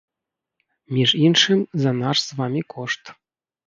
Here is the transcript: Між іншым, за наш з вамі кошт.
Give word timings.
Між 0.97 1.09
іншым, 1.29 1.59
за 1.87 1.95
наш 2.01 2.27
з 2.27 2.31
вамі 2.43 2.61
кошт. 2.77 3.19